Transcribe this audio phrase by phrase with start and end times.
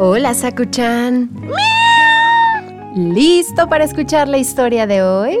[0.00, 1.28] Hola, Sakuchan.
[2.94, 5.36] ¿Listo para escuchar la historia de hoy?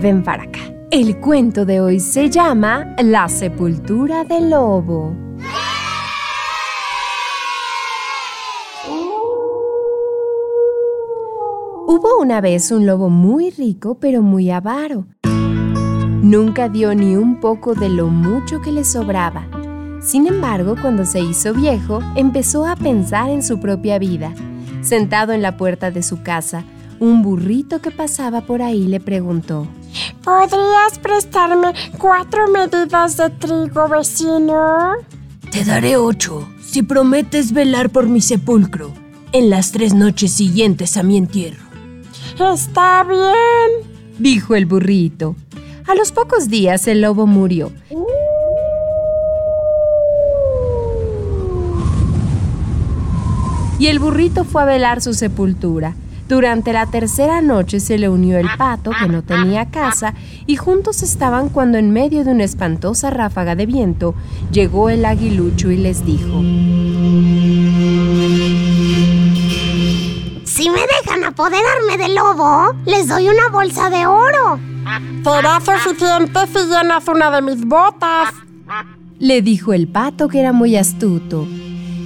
[0.00, 0.58] Ven para acá.
[0.90, 5.14] El cuento de hoy se llama La sepultura del lobo.
[11.86, 15.06] Hubo una vez un lobo muy rico pero muy avaro.
[15.22, 19.46] Nunca dio ni un poco de lo mucho que le sobraba
[20.02, 24.32] sin embargo, cuando se hizo viejo, empezó a pensar en su propia vida.
[24.80, 26.64] Sentado en la puerta de su casa,
[27.00, 29.66] un burrito que pasaba por ahí le preguntó,
[30.24, 34.92] ¿Podrías prestarme cuatro medidas de trigo, vecino?
[35.50, 38.92] Te daré ocho, si prometes velar por mi sepulcro
[39.32, 41.64] en las tres noches siguientes a mi entierro.
[42.52, 45.34] Está bien, dijo el burrito.
[45.86, 47.72] A los pocos días el lobo murió
[53.78, 55.94] y el burrito fue a velar su sepultura.
[56.28, 60.12] Durante la tercera noche se le unió el pato, que no tenía casa,
[60.46, 64.14] y juntos estaban cuando en medio de una espantosa ráfaga de viento
[64.52, 66.40] llegó el aguilucho y les dijo,
[70.44, 74.60] Si me dejan apoderarme del lobo, les doy una bolsa de oro.
[75.24, 78.34] Será suficiente si llenas una de mis botas.
[79.18, 81.46] Le dijo el pato que era muy astuto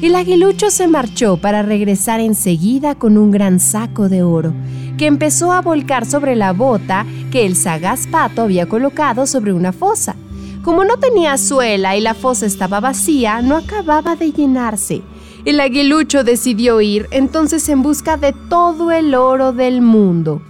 [0.06, 4.52] el aguilucho se marchó para regresar enseguida con un gran saco de oro,
[4.98, 9.72] que empezó a volcar sobre la bota que el sagaz pato había colocado sobre una
[9.72, 10.16] fosa.
[10.64, 15.02] Como no tenía suela y la fosa estaba vacía, no acababa de llenarse.
[15.44, 20.42] El aguilucho decidió ir entonces en busca de todo el oro del mundo.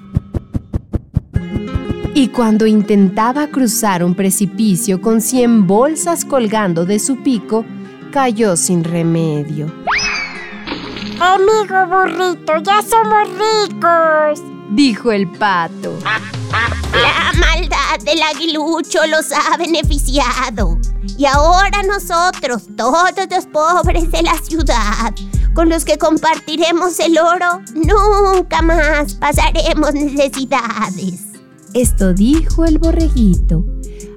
[2.14, 7.64] Y cuando intentaba cruzar un precipicio con cien bolsas colgando de su pico,
[8.12, 9.72] cayó sin remedio.
[11.18, 14.40] Amigo burrito, ya somos ricos,
[14.70, 15.98] dijo el pato.
[16.92, 20.78] La maldad del aguilucho los ha beneficiado.
[21.16, 25.14] Y ahora nosotros, todos los pobres de la ciudad,
[25.54, 31.20] con los que compartiremos el oro, nunca más pasaremos necesidades.
[31.72, 33.64] Esto dijo el borreguito.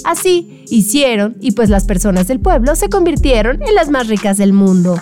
[0.06, 4.54] Así hicieron y pues las personas del pueblo se convirtieron en las más ricas del
[4.54, 5.00] mundo.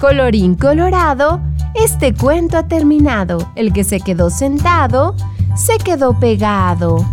[0.00, 1.40] Colorín colorado,
[1.74, 3.52] este cuento ha terminado.
[3.54, 5.14] El que se quedó sentado,
[5.54, 7.04] se quedó pegado.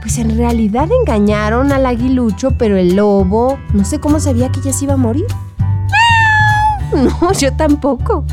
[0.00, 4.72] Pues en realidad engañaron al aguilucho, pero el lobo, no sé cómo sabía que ya
[4.72, 5.26] se iba a morir.
[6.92, 8.26] No, yo tampoco.